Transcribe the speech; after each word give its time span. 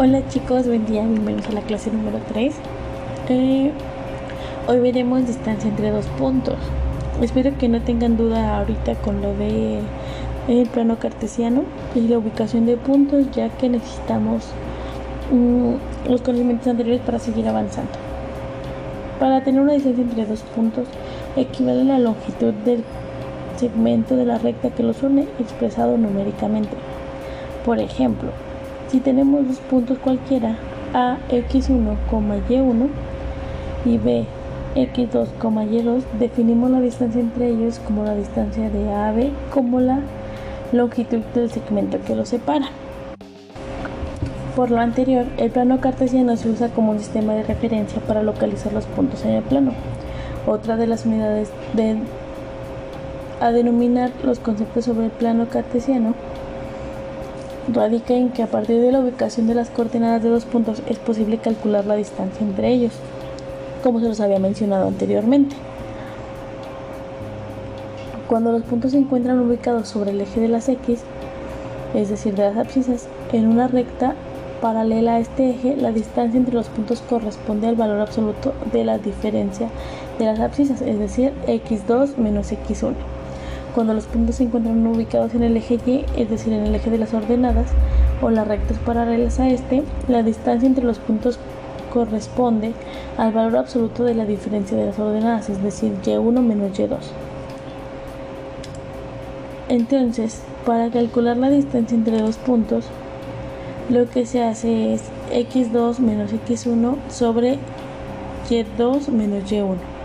Hola 0.00 0.22
chicos, 0.28 0.64
buen 0.68 0.86
día, 0.86 1.04
bienvenidos 1.04 1.48
a 1.48 1.54
la 1.54 1.60
clase 1.62 1.90
número 1.90 2.20
3. 2.28 2.54
Eh, 3.30 3.72
hoy 4.68 4.78
veremos 4.78 5.26
distancia 5.26 5.68
entre 5.68 5.90
dos 5.90 6.06
puntos. 6.06 6.54
Espero 7.20 7.58
que 7.58 7.68
no 7.68 7.82
tengan 7.82 8.16
duda 8.16 8.58
ahorita 8.58 8.94
con 8.94 9.20
lo 9.20 9.34
de 9.34 9.80
el 10.46 10.68
plano 10.68 11.00
cartesiano 11.00 11.64
y 11.96 12.02
la 12.02 12.18
ubicación 12.18 12.64
de 12.64 12.76
puntos, 12.76 13.28
ya 13.32 13.48
que 13.48 13.68
necesitamos 13.68 14.44
mm, 15.32 16.08
los 16.08 16.22
conocimientos 16.22 16.68
anteriores 16.68 17.00
para 17.00 17.18
seguir 17.18 17.48
avanzando. 17.48 17.90
Para 19.18 19.42
tener 19.42 19.60
una 19.60 19.72
distancia 19.72 20.04
entre 20.04 20.26
dos 20.26 20.42
puntos, 20.54 20.86
equivale 21.34 21.80
a 21.80 21.84
la 21.84 21.98
longitud 21.98 22.54
del 22.64 22.84
segmento 23.56 24.14
de 24.14 24.26
la 24.26 24.38
recta 24.38 24.70
que 24.70 24.84
los 24.84 25.02
une 25.02 25.22
expresado 25.40 25.98
numéricamente. 25.98 26.76
Por 27.64 27.80
ejemplo, 27.80 28.30
si 28.88 29.00
tenemos 29.00 29.46
dos 29.46 29.58
puntos 29.58 29.98
cualquiera, 29.98 30.56
a 30.94 31.18
x1, 31.30 31.96
y1 32.48 32.88
y 33.84 33.98
b 33.98 34.26
x2, 34.74 35.28
y2, 35.40 36.02
definimos 36.18 36.70
la 36.70 36.80
distancia 36.80 37.20
entre 37.20 37.48
ellos 37.48 37.80
como 37.86 38.04
la 38.04 38.14
distancia 38.14 38.70
de 38.70 38.92
a 38.92 39.08
a 39.08 39.12
b 39.12 39.30
como 39.52 39.80
la 39.80 40.00
longitud 40.72 41.20
del 41.34 41.50
segmento 41.50 41.98
que 42.06 42.14
los 42.14 42.28
separa. 42.28 42.68
Por 44.56 44.70
lo 44.70 44.80
anterior, 44.80 45.26
el 45.36 45.50
plano 45.50 45.80
cartesiano 45.80 46.36
se 46.36 46.48
usa 46.50 46.68
como 46.68 46.90
un 46.90 46.98
sistema 46.98 47.34
de 47.34 47.44
referencia 47.44 48.00
para 48.00 48.22
localizar 48.22 48.72
los 48.72 48.86
puntos 48.86 49.24
en 49.24 49.32
el 49.32 49.42
plano. 49.42 49.72
Otra 50.46 50.76
de 50.76 50.86
las 50.86 51.06
unidades 51.06 51.50
de, 51.74 51.98
a 53.40 53.52
denominar 53.52 54.10
los 54.24 54.40
conceptos 54.40 54.86
sobre 54.86 55.06
el 55.06 55.10
plano 55.12 55.46
cartesiano 55.48 56.14
radica 57.72 58.14
en 58.14 58.30
que 58.30 58.42
a 58.42 58.46
partir 58.46 58.80
de 58.80 58.92
la 58.92 59.00
ubicación 59.00 59.46
de 59.46 59.54
las 59.54 59.70
coordenadas 59.70 60.22
de 60.22 60.28
dos 60.28 60.44
puntos 60.44 60.82
es 60.86 60.98
posible 60.98 61.38
calcular 61.38 61.84
la 61.86 61.96
distancia 61.96 62.46
entre 62.46 62.68
ellos, 62.72 62.92
como 63.82 64.00
se 64.00 64.08
los 64.08 64.20
había 64.20 64.38
mencionado 64.38 64.86
anteriormente. 64.88 65.56
Cuando 68.28 68.52
los 68.52 68.62
puntos 68.62 68.92
se 68.92 68.98
encuentran 68.98 69.38
ubicados 69.40 69.88
sobre 69.88 70.10
el 70.10 70.20
eje 70.20 70.40
de 70.40 70.48
las 70.48 70.68
X, 70.68 71.00
es 71.94 72.10
decir, 72.10 72.34
de 72.34 72.42
las 72.42 72.56
abscisas, 72.56 73.08
en 73.32 73.46
una 73.46 73.68
recta 73.68 74.14
paralela 74.60 75.14
a 75.14 75.20
este 75.20 75.50
eje, 75.50 75.76
la 75.76 75.92
distancia 75.92 76.38
entre 76.38 76.54
los 76.54 76.68
puntos 76.68 77.02
corresponde 77.08 77.68
al 77.68 77.76
valor 77.76 78.00
absoluto 78.00 78.52
de 78.72 78.84
la 78.84 78.98
diferencia 78.98 79.68
de 80.18 80.26
las 80.26 80.40
abscisas, 80.40 80.82
es 80.82 80.98
decir, 80.98 81.32
x2 81.46 82.16
menos 82.16 82.52
x1. 82.52 82.94
Cuando 83.78 83.94
los 83.94 84.06
puntos 84.06 84.34
se 84.34 84.42
encuentran 84.42 84.84
ubicados 84.88 85.36
en 85.36 85.44
el 85.44 85.56
eje 85.56 85.78
Y, 85.86 86.04
es 86.16 86.28
decir, 86.28 86.52
en 86.52 86.66
el 86.66 86.74
eje 86.74 86.90
de 86.90 86.98
las 86.98 87.14
ordenadas 87.14 87.68
o 88.20 88.28
las 88.28 88.48
rectas 88.48 88.76
paralelas 88.78 89.38
a 89.38 89.48
este, 89.50 89.84
la 90.08 90.24
distancia 90.24 90.66
entre 90.66 90.82
los 90.82 90.98
puntos 90.98 91.38
corresponde 91.92 92.72
al 93.18 93.32
valor 93.32 93.56
absoluto 93.56 94.02
de 94.02 94.16
la 94.16 94.24
diferencia 94.24 94.76
de 94.76 94.86
las 94.86 94.98
ordenadas, 94.98 95.48
es 95.48 95.62
decir, 95.62 95.92
y1 96.02 96.40
menos 96.40 96.76
y2. 96.76 96.96
Entonces, 99.68 100.42
para 100.66 100.90
calcular 100.90 101.36
la 101.36 101.48
distancia 101.48 101.96
entre 101.96 102.20
dos 102.20 102.36
puntos, 102.36 102.84
lo 103.90 104.10
que 104.10 104.26
se 104.26 104.42
hace 104.42 104.94
es 104.94 105.04
x2 105.30 106.00
menos 106.00 106.32
x1 106.32 106.96
sobre 107.08 107.58
y2 108.50 109.06
menos 109.10 109.44
y1 109.44 109.97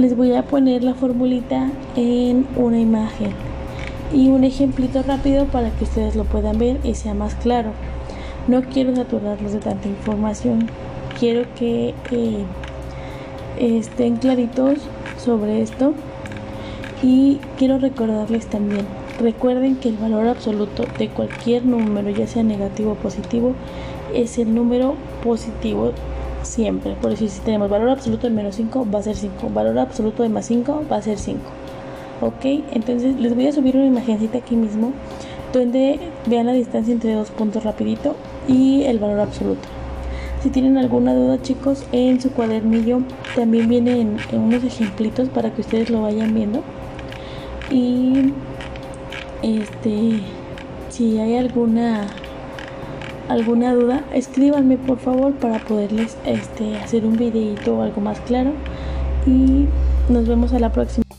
les 0.00 0.16
voy 0.16 0.32
a 0.32 0.42
poner 0.42 0.82
la 0.82 0.94
formulita 0.94 1.70
en 1.94 2.46
una 2.56 2.80
imagen. 2.80 3.32
Y 4.14 4.28
un 4.28 4.44
ejemplito 4.44 5.02
rápido 5.02 5.44
para 5.44 5.70
que 5.70 5.84
ustedes 5.84 6.16
lo 6.16 6.24
puedan 6.24 6.58
ver 6.58 6.80
y 6.82 6.94
sea 6.94 7.12
más 7.12 7.34
claro. 7.34 7.72
No 8.48 8.62
quiero 8.62 8.96
saturarlos 8.96 9.52
de 9.52 9.58
tanta 9.58 9.88
información, 9.88 10.68
quiero 11.18 11.42
que 11.54 11.94
eh, 12.10 12.44
estén 13.58 14.16
claritos 14.16 14.78
sobre 15.18 15.60
esto. 15.60 15.92
Y 17.02 17.38
quiero 17.58 17.78
recordarles 17.78 18.46
también, 18.46 18.86
recuerden 19.20 19.76
que 19.76 19.90
el 19.90 19.96
valor 19.96 20.28
absoluto 20.28 20.84
de 20.98 21.08
cualquier 21.08 21.64
número, 21.64 22.10
ya 22.10 22.26
sea 22.26 22.42
negativo 22.42 22.92
o 22.92 22.94
positivo, 22.94 23.54
es 24.14 24.38
el 24.38 24.54
número 24.54 24.94
positivo 25.22 25.92
siempre. 26.42 26.94
Por 27.00 27.10
decir, 27.10 27.30
si 27.30 27.40
tenemos 27.40 27.70
valor 27.70 27.90
absoluto 27.90 28.28
de 28.28 28.34
menos 28.34 28.56
5, 28.56 28.86
va 28.92 29.00
a 29.00 29.02
ser 29.02 29.16
5. 29.16 29.50
Valor 29.50 29.78
absoluto 29.78 30.22
de 30.22 30.28
más 30.28 30.46
5, 30.46 30.84
va 30.90 30.96
a 30.96 31.02
ser 31.02 31.18
5. 31.18 31.40
Ok, 32.22 32.44
entonces 32.72 33.16
les 33.16 33.34
voy 33.34 33.46
a 33.46 33.52
subir 33.52 33.76
una 33.76 33.86
imagencita 33.86 34.38
aquí 34.38 34.54
mismo 34.54 34.92
donde 35.52 35.98
vean 36.26 36.46
la 36.46 36.52
distancia 36.52 36.92
entre 36.92 37.14
dos 37.14 37.30
puntos 37.30 37.64
rapidito 37.64 38.14
y 38.46 38.82
el 38.84 38.98
valor 38.98 39.20
absoluto. 39.20 39.68
Si 40.42 40.48
tienen 40.48 40.78
alguna 40.78 41.14
duda 41.14 41.40
chicos, 41.42 41.84
en 41.92 42.20
su 42.20 42.30
cuadernillo 42.30 43.00
también 43.34 43.68
vienen 43.68 44.16
unos 44.32 44.64
ejemplitos 44.64 45.28
para 45.28 45.50
que 45.50 45.60
ustedes 45.60 45.90
lo 45.90 46.02
vayan 46.02 46.34
viendo. 46.34 46.62
Y 47.70 48.32
este, 49.42 50.20
si 50.88 51.18
hay 51.18 51.36
alguna 51.36 52.06
alguna 53.30 53.72
duda, 53.74 54.04
escríbanme 54.12 54.76
por 54.76 54.98
favor 54.98 55.32
para 55.34 55.60
poderles 55.60 56.16
este, 56.26 56.76
hacer 56.78 57.04
un 57.04 57.16
videito 57.16 57.76
o 57.76 57.82
algo 57.82 58.00
más 58.00 58.20
claro. 58.20 58.52
Y 59.26 59.66
nos 60.12 60.26
vemos 60.26 60.52
a 60.52 60.58
la 60.58 60.72
próxima. 60.72 61.09